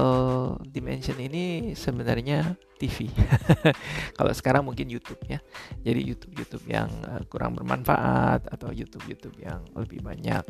dimension 0.68 1.16
ini 1.16 1.72
sebenarnya 1.72 2.60
TV 2.76 3.12
kalau 4.16 4.32
sekarang 4.32 4.64
mungkin 4.64 4.88
YouTube 4.88 5.20
ya. 5.28 5.40
Jadi 5.84 6.00
YouTube 6.00 6.34
YouTube 6.40 6.66
yang 6.68 6.88
uh, 7.08 7.20
kurang 7.28 7.56
bermanfaat 7.56 8.48
atau 8.48 8.72
YouTube 8.72 9.04
YouTube 9.08 9.36
yang 9.40 9.60
lebih 9.76 10.00
banyak 10.00 10.44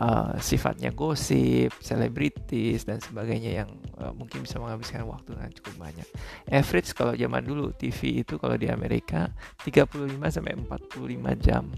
uh, 0.00 0.36
sifatnya 0.36 0.92
gosip 0.92 1.72
selebritis 1.80 2.84
dan 2.84 3.00
sebagainya 3.00 3.64
yang 3.64 3.70
uh, 4.00 4.12
mungkin 4.12 4.44
bisa 4.44 4.60
menghabiskan 4.60 5.08
waktu 5.08 5.32
dengan 5.32 5.52
cukup 5.56 5.74
banyak. 5.80 6.08
Average 6.52 6.92
kalau 6.92 7.12
zaman 7.16 7.42
dulu 7.44 7.72
TV 7.72 8.20
itu 8.20 8.36
kalau 8.36 8.56
di 8.60 8.68
Amerika 8.68 9.32
35 9.64 10.12
sampai 10.28 10.56
45 10.60 11.44
jam 11.44 11.72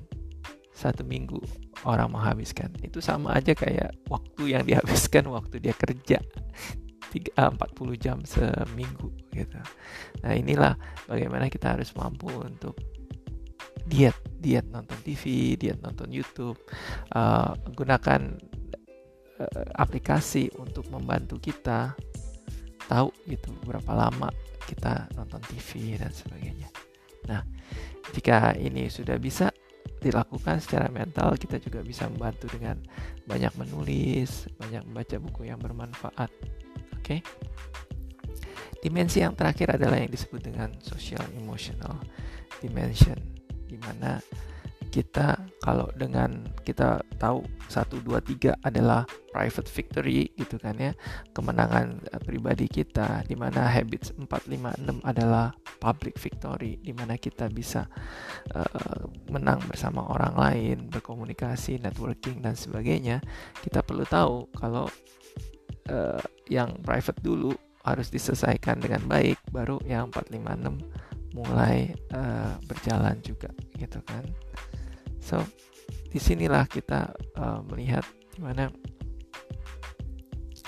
satu 0.78 1.02
minggu 1.02 1.42
orang 1.82 2.14
menghabiskan 2.14 2.70
itu 2.86 3.02
sama 3.02 3.34
aja 3.34 3.50
kayak 3.50 3.98
waktu 4.06 4.54
yang 4.54 4.62
dihabiskan 4.62 5.26
waktu 5.26 5.58
dia 5.58 5.74
kerja 5.74 6.22
40 7.08 7.34
ah, 7.40 7.50
jam 7.96 8.20
seminggu 8.22 9.10
gitu. 9.32 9.58
Nah 10.22 10.32
inilah 10.36 10.78
bagaimana 11.08 11.48
kita 11.48 11.74
harus 11.74 11.90
mampu 11.96 12.28
untuk 12.30 12.76
diet, 13.88 14.14
diet 14.38 14.68
nonton 14.68 15.00
TV, 15.00 15.56
diet 15.56 15.80
nonton 15.80 16.12
YouTube, 16.12 16.60
uh, 17.16 17.56
gunakan 17.72 18.36
uh, 19.40 19.64
aplikasi 19.80 20.52
untuk 20.60 20.92
membantu 20.92 21.40
kita 21.40 21.96
tahu 22.88 23.08
gitu 23.28 23.52
berapa 23.64 23.92
lama 23.96 24.28
kita 24.68 25.08
nonton 25.16 25.40
TV 25.48 25.96
dan 25.96 26.12
sebagainya. 26.12 26.68
Nah, 27.28 27.40
jika 28.12 28.52
ini 28.56 28.92
sudah 28.92 29.16
bisa 29.16 29.48
dilakukan 29.98 30.62
secara 30.62 30.86
mental 30.90 31.34
kita 31.34 31.58
juga 31.58 31.82
bisa 31.82 32.06
membantu 32.06 32.46
dengan 32.54 32.78
banyak 33.26 33.50
menulis 33.58 34.46
banyak 34.58 34.82
membaca 34.86 35.16
buku 35.18 35.40
yang 35.50 35.58
bermanfaat. 35.58 36.30
Oke? 36.98 37.22
Dimensi 38.78 39.18
yang 39.18 39.34
terakhir 39.34 39.74
adalah 39.74 39.98
yang 39.98 40.10
disebut 40.10 40.38
dengan 40.38 40.70
social 40.86 41.22
emotional 41.34 41.98
dimension 42.62 43.18
di 43.66 43.74
mana 43.74 44.22
kita 44.94 45.34
kalau 45.58 45.90
dengan 45.98 46.46
kita 46.62 47.02
tahu 47.18 47.42
1 47.66 48.06
2 48.06 48.14
3 48.62 48.62
adalah 48.62 49.02
private 49.34 49.66
victory 49.66 50.30
gitu 50.38 50.54
kan 50.54 50.78
ya. 50.78 50.94
Kemenangan 51.34 51.98
uh, 52.14 52.22
pribadi 52.22 52.70
kita 52.70 53.26
di 53.26 53.34
mana 53.34 53.66
habits 53.66 54.14
4 54.14 54.22
5 54.26 54.86
6 54.86 55.02
adalah 55.02 55.50
public 55.82 56.14
victory 56.14 56.78
di 56.78 56.94
mana 56.94 57.18
kita 57.18 57.50
bisa 57.50 57.90
uh, 58.54 59.02
menang 59.34 59.58
bersama 59.66 60.06
orang 60.06 60.34
lain 60.38 60.76
berkomunikasi 60.94 61.82
networking 61.82 62.38
dan 62.38 62.54
sebagainya. 62.54 63.18
Kita 63.58 63.82
perlu 63.82 64.06
tahu 64.06 64.46
kalau 64.54 64.86
uh, 65.90 66.22
yang 66.46 66.78
private 66.86 67.18
dulu 67.18 67.50
harus 67.82 68.14
diselesaikan 68.14 68.78
dengan 68.78 69.02
baik 69.10 69.42
baru 69.50 69.82
yang 69.82 70.14
4 70.14 70.38
5 70.38 71.34
6 71.34 71.34
mulai 71.34 71.92
uh, 72.14 72.56
berjalan 72.64 73.18
juga 73.20 73.52
gitu 73.76 74.00
kan 74.06 74.24
So, 75.28 75.44
di 76.08 76.16
sinilah 76.16 76.64
kita 76.64 77.12
uh, 77.36 77.60
melihat 77.68 78.00
gimana 78.32 78.72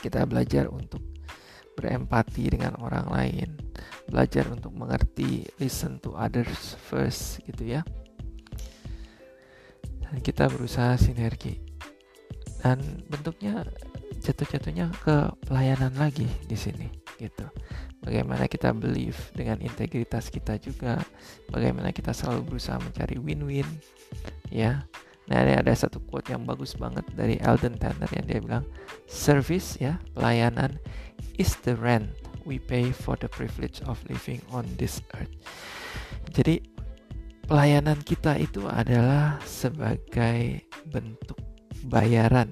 kita 0.05 0.29
belajar 0.29 0.69
untuk 0.69 1.01
berempati 1.81 2.53
dengan 2.53 2.77
orang 2.77 3.09
lain, 3.09 3.49
belajar 4.05 4.45
untuk 4.53 4.77
mengerti, 4.77 5.49
listen 5.57 5.97
to 6.05 6.13
others 6.13 6.77
first, 6.77 7.41
gitu 7.49 7.81
ya. 7.81 7.81
Dan 10.05 10.21
kita 10.21 10.53
berusaha 10.53 11.01
sinergi. 11.01 11.57
Dan 12.61 12.85
bentuknya 13.09 13.65
jatuh-jatuhnya 14.21 14.93
ke 15.01 15.33
pelayanan 15.49 15.97
lagi 15.97 16.29
di 16.45 16.57
sini, 16.61 16.93
gitu 17.17 17.49
bagaimana 18.01 18.49
kita 18.49 18.73
believe 18.73 19.17
dengan 19.37 19.61
integritas 19.61 20.33
kita 20.33 20.57
juga 20.57 21.01
bagaimana 21.53 21.93
kita 21.93 22.17
selalu 22.17 22.57
berusaha 22.57 22.81
mencari 22.81 23.21
win-win 23.21 23.69
ya. 24.51 24.85
Nah 25.31 25.47
ini 25.47 25.55
ada 25.55 25.71
satu 25.71 26.03
quote 26.11 26.35
yang 26.35 26.43
bagus 26.43 26.75
banget 26.75 27.07
dari 27.15 27.39
Alden 27.47 27.79
Tanner 27.79 28.11
yang 28.11 28.27
dia 28.27 28.39
bilang 28.43 28.67
service 29.07 29.79
ya 29.79 29.95
pelayanan 30.19 30.75
is 31.39 31.55
the 31.63 31.79
rent 31.79 32.11
we 32.43 32.59
pay 32.59 32.91
for 32.91 33.15
the 33.15 33.31
privilege 33.31 33.79
of 33.87 34.03
living 34.11 34.43
on 34.51 34.67
this 34.75 34.99
earth. 35.15 35.31
Jadi 36.35 36.59
pelayanan 37.47 38.03
kita 38.03 38.39
itu 38.43 38.67
adalah 38.67 39.39
sebagai 39.47 40.67
bentuk 40.91 41.39
bayaran 41.87 42.51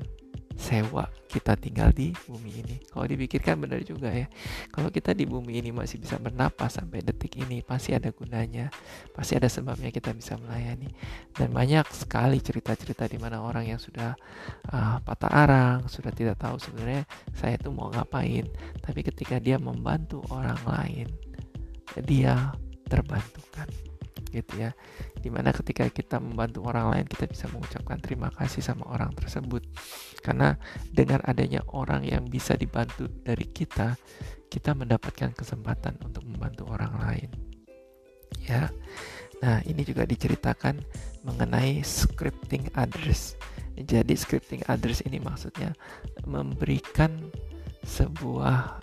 sewa 0.58 1.06
kita 1.30 1.54
tinggal 1.54 1.94
di 1.94 2.10
bumi 2.26 2.50
ini. 2.64 2.76
Kalau 2.90 3.06
dipikirkan 3.06 3.62
benar 3.62 3.78
juga 3.86 4.10
ya. 4.10 4.26
Kalau 4.74 4.90
kita 4.90 5.14
di 5.14 5.22
bumi 5.22 5.62
ini 5.62 5.70
masih 5.70 6.02
bisa 6.02 6.18
bernapas 6.18 6.82
sampai 6.82 7.04
detik 7.04 7.38
ini, 7.38 7.62
pasti 7.62 7.94
ada 7.94 8.10
gunanya. 8.10 8.72
Pasti 9.14 9.38
ada 9.38 9.46
sebabnya 9.46 9.94
kita 9.94 10.10
bisa 10.16 10.34
melayani. 10.34 10.90
Dan 11.30 11.54
banyak 11.54 11.86
sekali 11.94 12.42
cerita-cerita 12.42 13.06
di 13.06 13.22
mana 13.22 13.38
orang 13.44 13.70
yang 13.70 13.78
sudah 13.78 14.18
uh, 14.72 14.98
patah 15.04 15.30
arang, 15.30 15.78
sudah 15.86 16.10
tidak 16.10 16.40
tahu 16.42 16.58
sebenarnya 16.58 17.06
saya 17.38 17.54
itu 17.54 17.70
mau 17.70 17.92
ngapain. 17.94 18.50
Tapi 18.82 19.00
ketika 19.06 19.38
dia 19.38 19.62
membantu 19.62 20.24
orang 20.32 20.58
lain, 20.66 21.06
dia 22.02 22.50
terbantukan 22.88 23.87
gitu 24.30 24.68
ya. 24.68 24.70
Di 25.18 25.28
mana 25.32 25.50
ketika 25.50 25.88
kita 25.88 26.20
membantu 26.22 26.68
orang 26.68 26.92
lain 26.94 27.06
kita 27.08 27.28
bisa 27.28 27.48
mengucapkan 27.50 27.98
terima 28.00 28.28
kasih 28.32 28.60
sama 28.60 28.86
orang 28.88 29.12
tersebut. 29.16 29.64
Karena 30.20 30.54
dengan 30.92 31.24
adanya 31.24 31.64
orang 31.72 32.04
yang 32.04 32.28
bisa 32.28 32.54
dibantu 32.54 33.08
dari 33.24 33.48
kita 33.48 33.96
kita 34.48 34.72
mendapatkan 34.72 35.36
kesempatan 35.36 36.00
untuk 36.04 36.24
membantu 36.24 36.68
orang 36.72 36.92
lain. 37.00 37.30
Ya. 38.48 38.72
Nah 39.38 39.62
ini 39.68 39.86
juga 39.86 40.08
diceritakan 40.08 40.82
mengenai 41.22 41.84
scripting 41.84 42.72
others. 42.74 43.36
Jadi 43.78 44.18
scripting 44.18 44.66
others 44.66 45.04
ini 45.06 45.22
maksudnya 45.22 45.70
memberikan 46.26 47.30
sebuah 47.86 48.82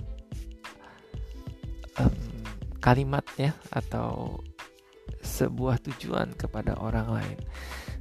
um, 2.00 2.16
kalimat 2.80 3.26
ya 3.36 3.52
atau 3.76 4.40
sebuah 5.36 5.84
tujuan 5.84 6.32
kepada 6.40 6.80
orang 6.80 7.12
lain. 7.12 7.38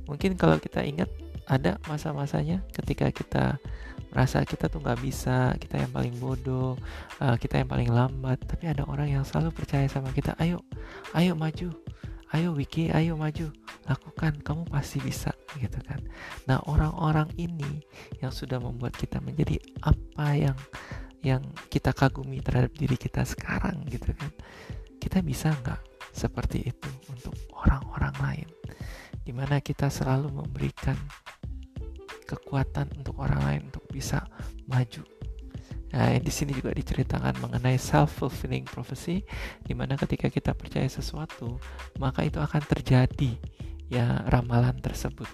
Mungkin 0.06 0.38
kalau 0.38 0.62
kita 0.62 0.86
ingat 0.86 1.10
ada 1.50 1.76
masa-masanya 1.90 2.62
ketika 2.72 3.10
kita 3.10 3.58
merasa 4.14 4.46
kita 4.46 4.70
tuh 4.70 4.78
nggak 4.78 5.02
bisa, 5.02 5.58
kita 5.58 5.82
yang 5.82 5.90
paling 5.90 6.14
bodoh, 6.22 6.78
uh, 7.18 7.34
kita 7.34 7.58
yang 7.58 7.66
paling 7.66 7.90
lambat, 7.90 8.38
tapi 8.46 8.70
ada 8.70 8.86
orang 8.86 9.10
yang 9.10 9.26
selalu 9.26 9.50
percaya 9.50 9.90
sama 9.90 10.14
kita, 10.14 10.38
ayo, 10.38 10.62
ayo 11.18 11.34
maju, 11.34 11.74
ayo 12.30 12.54
Wiki, 12.54 12.94
ayo 12.94 13.18
maju, 13.18 13.50
lakukan, 13.90 14.38
kamu 14.46 14.70
pasti 14.70 15.02
bisa, 15.02 15.34
gitu 15.58 15.82
kan. 15.82 15.98
Nah 16.46 16.62
orang-orang 16.62 17.26
ini 17.42 17.82
yang 18.22 18.30
sudah 18.30 18.62
membuat 18.62 18.94
kita 18.94 19.18
menjadi 19.18 19.58
apa 19.82 20.26
yang 20.38 20.58
yang 21.24 21.42
kita 21.66 21.90
kagumi 21.90 22.38
terhadap 22.38 22.70
diri 22.70 22.94
kita 22.94 23.26
sekarang, 23.26 23.82
gitu 23.90 24.14
kan. 24.14 24.30
Kita 25.02 25.26
bisa 25.26 25.50
nggak 25.58 25.93
seperti 26.14 26.70
itu 26.70 26.90
untuk 27.10 27.34
orang-orang 27.52 28.14
lain 28.22 28.48
di 29.26 29.34
mana 29.34 29.58
kita 29.58 29.90
selalu 29.90 30.30
memberikan 30.30 30.94
kekuatan 32.24 32.88
untuk 32.96 33.18
orang 33.18 33.40
lain 33.42 33.60
untuk 33.68 33.84
bisa 33.90 34.22
maju 34.70 35.02
Nah, 35.94 36.10
di 36.18 36.32
sini 36.34 36.50
juga 36.50 36.74
diceritakan 36.74 37.38
mengenai 37.38 37.78
self-fulfilling 37.78 38.66
prophecy, 38.66 39.22
di 39.62 39.78
mana 39.78 39.94
ketika 39.94 40.26
kita 40.26 40.50
percaya 40.50 40.90
sesuatu, 40.90 41.62
maka 42.02 42.26
itu 42.26 42.42
akan 42.42 42.58
terjadi 42.66 43.38
ya 43.86 44.26
ramalan 44.26 44.74
tersebut. 44.82 45.30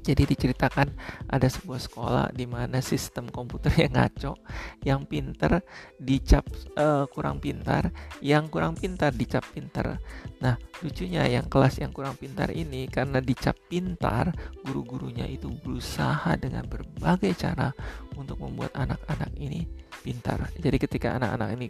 Jadi 0.00 0.32
diceritakan 0.32 0.88
ada 1.28 1.44
sebuah 1.44 1.80
sekolah 1.80 2.26
di 2.32 2.48
mana 2.48 2.80
sistem 2.80 3.28
komputer 3.28 3.72
yang 3.76 3.92
ngaco, 4.00 4.32
yang 4.80 5.00
pinter 5.04 5.60
dicap 6.00 6.48
uh, 6.80 7.04
kurang 7.12 7.38
pintar, 7.38 7.92
yang 8.24 8.48
kurang 8.48 8.76
pintar 8.76 9.12
dicap 9.12 9.44
pintar. 9.52 10.00
Nah, 10.40 10.56
lucunya 10.80 11.28
yang 11.28 11.46
kelas 11.52 11.84
yang 11.84 11.92
kurang 11.92 12.16
pintar 12.16 12.48
ini 12.48 12.88
karena 12.88 13.20
dicap 13.20 13.56
pintar, 13.68 14.32
guru-gurunya 14.64 15.28
itu 15.28 15.52
berusaha 15.60 16.32
dengan 16.40 16.64
berbagai 16.64 17.36
cara 17.36 17.68
untuk 18.16 18.40
membuat 18.40 18.72
anak-anak 18.72 19.30
ini 19.36 19.68
pintar. 20.00 20.48
Jadi 20.56 20.76
ketika 20.80 21.20
anak-anak 21.20 21.60
ini 21.60 21.68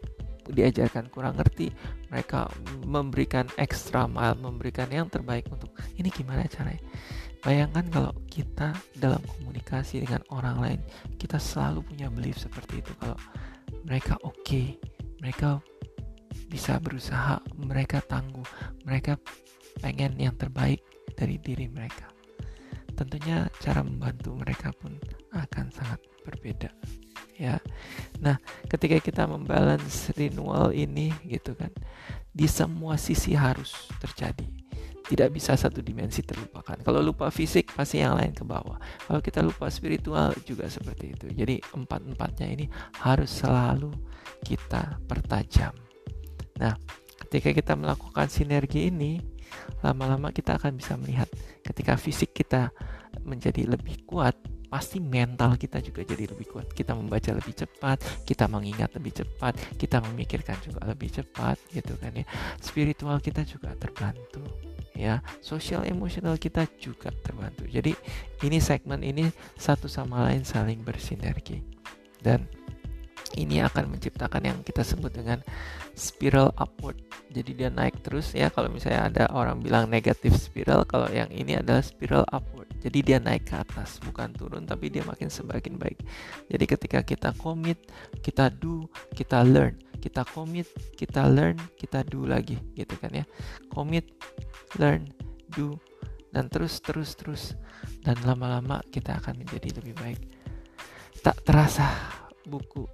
diajarkan 0.51 1.11
kurang 1.11 1.39
ngerti, 1.39 1.71
mereka 2.11 2.51
memberikan 2.87 3.47
ekstra 3.59 4.11
mile, 4.11 4.39
memberikan 4.39 4.91
yang 4.91 5.07
terbaik 5.07 5.47
untuk 5.51 5.71
ini 5.99 6.11
gimana 6.11 6.47
caranya 6.51 6.83
Bayangkan 7.41 7.89
kalau 7.89 8.13
kita 8.29 8.77
dalam 9.01 9.21
komunikasi 9.25 10.05
dengan 10.05 10.21
orang 10.29 10.57
lain, 10.61 10.81
kita 11.17 11.41
selalu 11.41 11.81
punya 11.81 12.13
belief 12.13 12.37
seperti 12.37 12.85
itu. 12.85 12.93
Kalau 13.01 13.17
mereka 13.89 14.21
oke, 14.21 14.37
okay, 14.45 14.77
mereka 15.25 15.65
bisa 16.53 16.77
berusaha, 16.77 17.41
mereka 17.57 18.05
tangguh, 18.05 18.45
mereka 18.85 19.17
pengen 19.81 20.21
yang 20.21 20.37
terbaik 20.37 20.85
dari 21.17 21.41
diri 21.41 21.65
mereka. 21.73 22.13
Tentunya 22.93 23.49
cara 23.65 23.81
membantu 23.81 24.37
mereka 24.37 24.77
pun 24.77 25.01
akan 25.33 25.73
sangat 25.73 26.01
berbeda. 26.29 26.69
Ya, 27.41 27.57
nah 28.21 28.37
ketika 28.69 29.01
kita 29.01 29.25
membalance 29.25 30.13
renewal 30.13 30.77
ini 30.77 31.09
gitu 31.25 31.57
kan, 31.57 31.73
di 32.37 32.45
semua 32.45 33.01
sisi 33.01 33.33
harus 33.33 33.89
terjadi 33.97 34.60
tidak 35.11 35.35
bisa 35.35 35.59
satu 35.59 35.83
dimensi 35.83 36.23
terlupakan. 36.23 36.79
Kalau 36.79 37.03
lupa 37.03 37.35
fisik 37.35 37.75
pasti 37.75 37.99
yang 37.99 38.15
lain 38.15 38.31
ke 38.31 38.47
bawah. 38.47 38.79
Kalau 38.79 39.19
kita 39.19 39.43
lupa 39.43 39.67
spiritual 39.67 40.31
juga 40.47 40.71
seperti 40.71 41.19
itu. 41.19 41.27
Jadi 41.35 41.59
empat-empatnya 41.75 42.47
ini 42.47 42.71
harus 43.03 43.43
selalu 43.43 43.91
kita 44.47 45.03
pertajam. 45.11 45.75
Nah, 46.63 46.79
ketika 47.27 47.51
kita 47.51 47.75
melakukan 47.75 48.31
sinergi 48.31 48.87
ini, 48.87 49.19
lama-lama 49.83 50.31
kita 50.31 50.55
akan 50.63 50.79
bisa 50.79 50.95
melihat 50.95 51.27
ketika 51.67 51.99
fisik 51.99 52.31
kita 52.31 52.71
menjadi 53.27 53.67
lebih 53.67 54.07
kuat, 54.07 54.39
pasti 54.71 55.03
mental 55.03 55.59
kita 55.59 55.83
juga 55.83 56.07
jadi 56.07 56.31
lebih 56.31 56.47
kuat. 56.47 56.71
Kita 56.71 56.95
membaca 56.95 57.35
lebih 57.35 57.53
cepat, 57.53 57.99
kita 58.23 58.47
mengingat 58.47 58.95
lebih 58.95 59.13
cepat, 59.13 59.59
kita 59.77 59.99
memikirkan 60.07 60.57
juga 60.63 60.87
lebih 60.87 61.11
cepat 61.11 61.59
gitu 61.75 61.99
kan 61.99 62.15
ya. 62.15 62.25
Spiritual 62.63 63.19
kita 63.19 63.43
juga 63.43 63.75
terbantu 63.75 64.47
ya 65.01 65.25
sosial 65.41 65.89
emosional 65.89 66.37
kita 66.37 66.69
juga 66.77 67.09
terbantu 67.25 67.65
jadi 67.65 67.97
ini 68.45 68.59
segmen 68.61 69.01
ini 69.01 69.33
satu 69.57 69.89
sama 69.89 70.29
lain 70.29 70.45
saling 70.45 70.85
bersinergi 70.85 71.65
dan 72.21 72.45
ini 73.39 73.63
akan 73.63 73.95
menciptakan 73.95 74.43
yang 74.43 74.59
kita 74.67 74.83
sebut 74.83 75.15
dengan 75.15 75.39
spiral 75.95 76.51
upward. 76.59 76.99
Jadi 77.31 77.55
dia 77.55 77.71
naik 77.71 78.03
terus 78.03 78.35
ya. 78.35 78.51
Kalau 78.51 78.67
misalnya 78.73 79.07
ada 79.07 79.25
orang 79.31 79.63
bilang 79.63 79.87
negatif 79.87 80.35
spiral, 80.35 80.83
kalau 80.89 81.07
yang 81.13 81.31
ini 81.31 81.59
adalah 81.59 81.85
spiral 81.85 82.27
upward. 82.35 82.67
Jadi 82.81 82.99
dia 83.05 83.19
naik 83.21 83.47
ke 83.47 83.55
atas, 83.61 84.01
bukan 84.03 84.33
turun, 84.35 84.65
tapi 84.67 84.89
dia 84.89 85.05
makin 85.05 85.29
semakin 85.29 85.77
baik. 85.77 86.01
Jadi 86.49 86.65
ketika 86.65 87.01
kita 87.05 87.31
commit, 87.37 87.79
kita 88.25 88.49
do, 88.51 88.89
kita 89.15 89.45
learn 89.47 89.77
kita 90.01 90.25
commit, 90.25 90.65
kita 90.97 91.29
learn, 91.29 91.61
kita 91.77 92.01
do 92.09 92.25
lagi 92.25 92.57
gitu 92.73 92.97
kan 92.97 93.13
ya. 93.13 93.29
Commit, 93.69 94.09
learn, 94.81 95.13
do 95.53 95.77
dan 96.31 96.47
terus 96.47 96.79
terus 96.81 97.19
terus 97.19 97.59
dan 98.07 98.17
lama-lama 98.23 98.81
kita 98.89 99.19
akan 99.21 99.45
menjadi 99.45 99.83
lebih 99.83 99.95
baik. 99.99 100.21
Tak 101.21 101.45
terasa 101.45 101.87
buku 102.49 102.89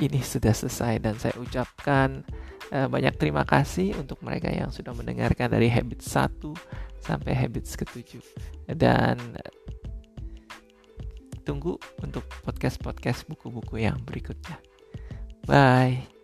ini 0.00 0.20
sudah 0.20 0.52
selesai 0.52 1.00
dan 1.00 1.14
saya 1.16 1.34
ucapkan 1.40 2.24
uh, 2.72 2.88
banyak 2.88 3.16
terima 3.16 3.44
kasih 3.48 3.96
untuk 3.96 4.20
mereka 4.20 4.52
yang 4.52 4.68
sudah 4.68 4.92
mendengarkan 4.92 5.48
dari 5.48 5.72
habit 5.72 6.04
1 6.04 6.36
sampai 7.00 7.32
habits 7.32 7.78
ke-7 7.78 8.20
dan 8.76 9.16
tunggu 11.46 11.78
untuk 12.02 12.26
podcast-podcast 12.42 13.30
buku-buku 13.30 13.78
yang 13.86 14.02
berikutnya. 14.02 14.58
Bye. 15.46 16.15